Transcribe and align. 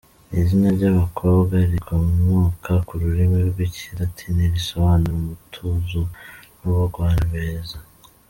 Ni 0.29 0.35
izina 0.41 0.67
ry’abakobwa 0.77 1.55
rikomoka 1.71 2.73
ku 2.87 2.93
rurimi 3.01 3.37
rw’ikilatini 3.49 4.43
risobanura 4.53 5.13
“umutuzo 5.21 5.99
n’ubugwabeza”. 6.59 7.77